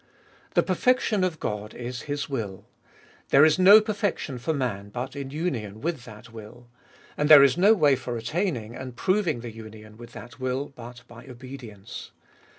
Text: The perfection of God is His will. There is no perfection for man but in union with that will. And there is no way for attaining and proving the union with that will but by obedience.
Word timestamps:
The 0.55 0.63
perfection 0.63 1.23
of 1.23 1.39
God 1.39 1.75
is 1.75 2.01
His 2.09 2.27
will. 2.27 2.65
There 3.29 3.45
is 3.45 3.59
no 3.59 3.79
perfection 3.79 4.39
for 4.39 4.51
man 4.51 4.89
but 4.89 5.15
in 5.15 5.29
union 5.29 5.79
with 5.79 6.05
that 6.05 6.33
will. 6.33 6.67
And 7.15 7.29
there 7.29 7.43
is 7.43 7.55
no 7.55 7.75
way 7.75 7.95
for 7.95 8.17
attaining 8.17 8.75
and 8.75 8.95
proving 8.95 9.41
the 9.41 9.53
union 9.53 9.97
with 9.97 10.13
that 10.13 10.39
will 10.39 10.69
but 10.75 11.03
by 11.07 11.27
obedience. 11.27 12.09